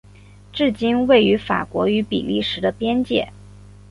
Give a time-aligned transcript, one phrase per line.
[0.51, 3.31] 现今位于法国与比利时的边界。